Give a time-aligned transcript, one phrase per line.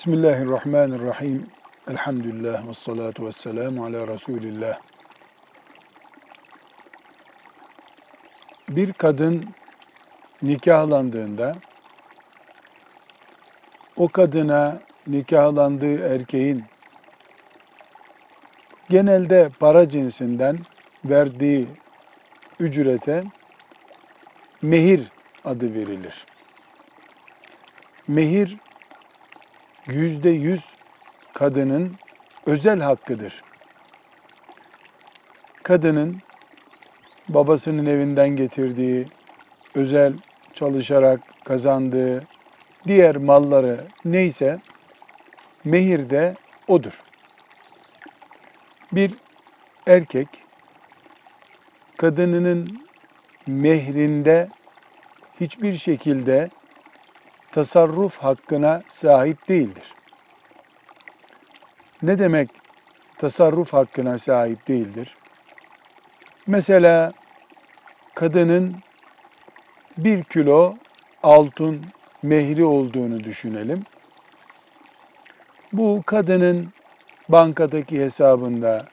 [0.00, 1.46] Bismillahirrahmanirrahim.
[1.90, 4.78] Elhamdülillah ve salatu ve selamu ala Resulillah.
[8.68, 9.44] Bir kadın
[10.42, 11.56] nikahlandığında
[13.96, 16.64] o kadına nikahlandığı erkeğin
[18.88, 20.58] genelde para cinsinden
[21.04, 21.68] verdiği
[22.60, 23.24] ücrete
[24.62, 25.08] mehir
[25.44, 26.26] adı verilir.
[28.08, 28.58] Mehir
[29.86, 30.64] yüzde yüz
[31.34, 31.96] kadının
[32.46, 33.42] özel hakkıdır.
[35.62, 36.22] Kadının
[37.28, 39.08] babasının evinden getirdiği,
[39.74, 40.12] özel
[40.54, 42.26] çalışarak kazandığı
[42.86, 44.60] diğer malları neyse
[45.64, 46.34] mehir de
[46.68, 47.00] odur.
[48.92, 49.14] Bir
[49.86, 50.28] erkek
[51.96, 52.86] kadınının
[53.46, 54.48] mehrinde
[55.40, 56.50] hiçbir şekilde
[57.52, 59.94] tasarruf hakkına sahip değildir.
[62.02, 62.50] Ne demek
[63.18, 65.16] tasarruf hakkına sahip değildir?
[66.46, 67.12] Mesela
[68.14, 68.76] kadının
[69.98, 70.74] bir kilo
[71.22, 71.86] altın
[72.22, 73.82] mehri olduğunu düşünelim.
[75.72, 76.72] Bu kadının
[77.28, 78.86] bankadaki hesabında,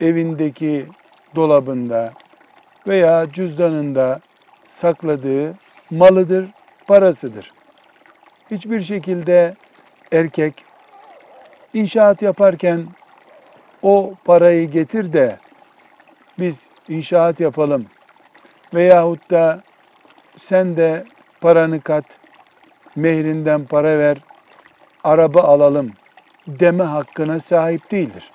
[0.00, 0.86] evindeki
[1.34, 2.12] dolabında
[2.86, 4.20] veya cüzdanında
[4.66, 5.54] sakladığı
[5.90, 6.46] malıdır,
[6.86, 7.52] parasıdır.
[8.50, 9.54] Hiçbir şekilde
[10.12, 10.64] erkek
[11.74, 12.86] inşaat yaparken
[13.82, 15.38] o parayı getir de
[16.38, 17.86] biz inşaat yapalım
[18.74, 19.62] veyahut da
[20.38, 21.04] sen de
[21.40, 22.04] paranı kat,
[22.96, 24.18] mehrinden para ver,
[25.04, 25.92] araba alalım
[26.46, 28.30] deme hakkına sahip değildir.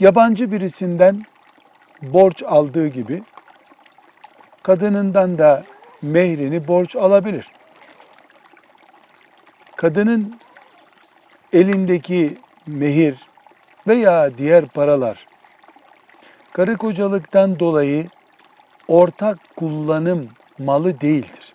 [0.00, 1.22] Yabancı birisinden
[2.02, 3.22] borç aldığı gibi
[4.62, 5.64] kadınından da
[6.02, 7.50] mehrini borç alabilir.
[9.76, 10.38] Kadının
[11.52, 13.16] elindeki mehir
[13.86, 15.26] veya diğer paralar
[16.52, 18.08] karı kocalıktan dolayı
[18.88, 21.54] ortak kullanım malı değildir.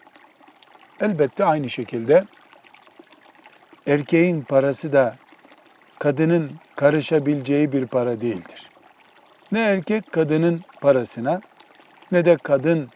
[1.01, 2.25] Elbette aynı şekilde
[3.87, 5.15] erkeğin parası da
[5.99, 8.69] kadının karışabileceği bir para değildir.
[9.51, 11.41] Ne erkek kadının parasına
[12.11, 12.89] ne de kadın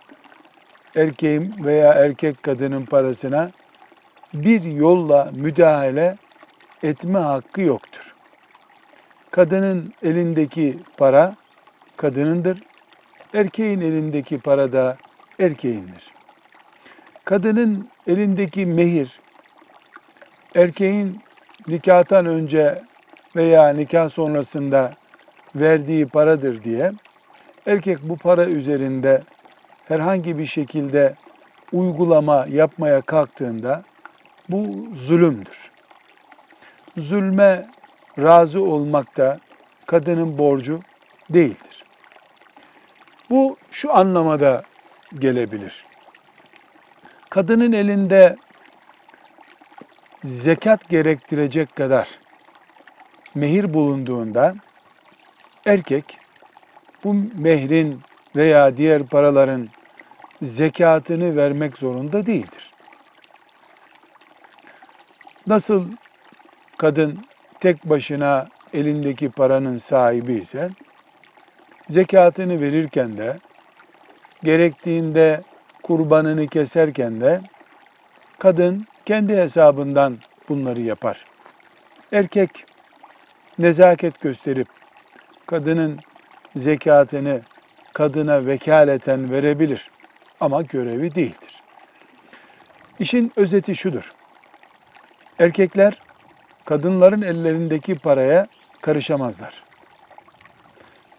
[0.95, 3.51] erkeğin veya erkek kadının parasına
[4.33, 6.17] bir yolla müdahale
[6.83, 8.15] etme hakkı yoktur.
[9.31, 11.35] Kadının elindeki para
[11.97, 12.63] kadınındır.
[13.33, 14.97] Erkeğin elindeki para da
[15.39, 16.13] erkeğindir.
[17.25, 19.19] Kadının elindeki mehir
[20.55, 21.21] erkeğin
[21.67, 22.81] nikahtan önce
[23.35, 24.93] veya nikah sonrasında
[25.55, 26.91] verdiği paradır diye
[27.65, 29.21] erkek bu para üzerinde
[29.85, 31.15] herhangi bir şekilde
[31.71, 33.83] uygulama yapmaya kalktığında
[34.49, 35.71] bu zulümdür.
[36.97, 37.67] Zulme
[38.19, 39.39] razı olmak da
[39.85, 40.79] kadının borcu
[41.29, 41.83] değildir.
[43.29, 44.63] Bu şu anlamada
[45.19, 45.85] gelebilir.
[47.29, 48.35] Kadının elinde
[50.23, 52.09] zekat gerektirecek kadar
[53.35, 54.55] mehir bulunduğunda
[55.65, 56.17] erkek
[57.03, 58.01] bu mehrin
[58.35, 59.67] veya diğer paraların
[60.41, 62.72] zekatını vermek zorunda değildir.
[65.47, 65.85] Nasıl
[66.77, 67.19] kadın
[67.59, 70.69] tek başına elindeki paranın sahibi ise
[71.89, 73.37] zekatını verirken de
[74.43, 75.41] gerektiğinde
[75.83, 77.41] kurbanını keserken de
[78.39, 80.17] kadın kendi hesabından
[80.49, 81.25] bunları yapar.
[82.11, 82.65] Erkek
[83.59, 84.67] nezaket gösterip
[85.45, 85.99] kadının
[86.55, 87.41] zekatını
[87.93, 89.91] kadına vekaleten verebilir
[90.39, 91.61] ama görevi değildir.
[92.99, 94.13] İşin özeti şudur.
[95.39, 96.01] Erkekler
[96.65, 98.47] kadınların ellerindeki paraya
[98.81, 99.63] karışamazlar.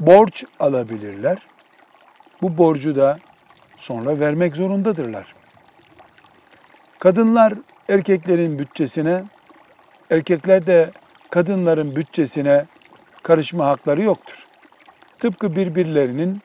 [0.01, 1.39] Borç alabilirler.
[2.43, 3.19] Bu borcu da
[3.77, 5.35] sonra vermek zorundadırlar.
[6.99, 7.55] Kadınlar
[7.89, 9.25] erkeklerin bütçesine,
[10.11, 10.91] erkekler de
[11.31, 12.65] kadınların bütçesine
[13.23, 14.47] karışma hakları yoktur.
[15.19, 16.43] Tıpkı birbirlerinin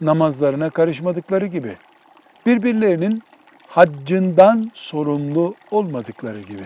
[0.00, 1.76] namazlarına karışmadıkları gibi,
[2.46, 3.22] birbirlerinin
[3.66, 6.64] haccından sorumlu olmadıkları gibi.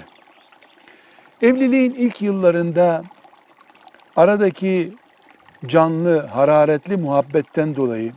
[1.44, 3.02] Evliliğin ilk yıllarında
[4.16, 4.92] aradaki
[5.66, 8.12] canlı, hararetli muhabbetten dolayı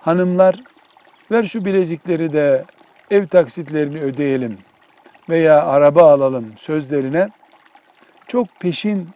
[0.00, 0.56] hanımlar
[1.30, 2.64] ver şu bilezikleri de
[3.10, 4.58] ev taksitlerini ödeyelim
[5.28, 7.28] veya araba alalım sözlerine
[8.26, 9.08] çok peşin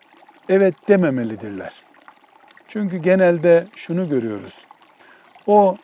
[0.49, 1.73] evet dememelidirler.
[2.69, 4.67] Çünkü genelde şunu görüyoruz.
[5.47, 5.77] O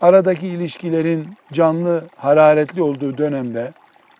[0.00, 3.72] aradaki ilişkilerin canlı, hararetli olduğu dönemde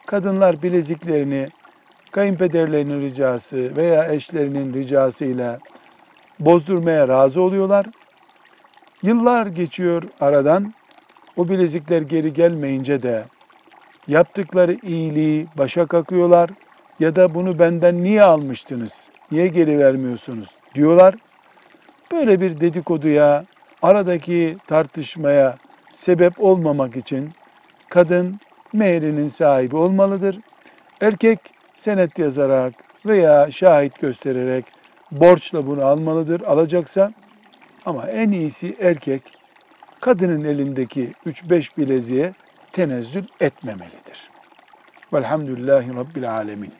[0.06, 1.48] kadınlar bileziklerini
[2.12, 5.58] kayınpederlerinin ricası veya eşlerinin ricasıyla
[6.40, 7.86] bozdurmaya razı oluyorlar.
[9.02, 10.74] Yıllar geçiyor aradan.
[11.36, 13.24] O bilezikler geri gelmeyince de
[14.08, 16.50] yaptıkları iyiliği başa kakıyorlar
[17.00, 18.92] ya da bunu benden niye almıştınız,
[19.30, 21.14] niye geri vermiyorsunuz diyorlar.
[22.12, 23.44] Böyle bir dedikoduya,
[23.82, 25.56] aradaki tartışmaya
[25.92, 27.30] sebep olmamak için
[27.88, 28.40] kadın
[28.72, 30.38] mehrinin sahibi olmalıdır.
[31.00, 31.38] Erkek
[31.74, 32.74] senet yazarak
[33.06, 34.64] veya şahit göstererek
[35.10, 37.12] borçla bunu almalıdır alacaksa.
[37.86, 39.22] Ama en iyisi erkek
[40.00, 42.32] kadının elindeki 3-5 bileziğe
[42.72, 44.30] tenezzül etmemelidir.
[45.12, 46.72] Velhamdülillahi Rabbil Alemin.